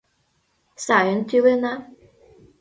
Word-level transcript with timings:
—Сайын 0.85 1.19
тӱлена. 1.29 1.73